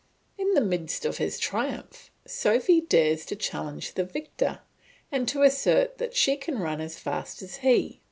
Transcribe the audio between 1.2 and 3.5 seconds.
triumph, Sophy dares to